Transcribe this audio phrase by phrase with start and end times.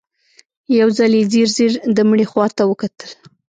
[0.79, 3.09] يو ځل يې ځير ځير د مړي خواته وکتل.